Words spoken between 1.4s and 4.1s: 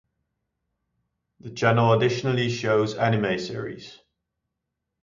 The channel additionally shows anime series.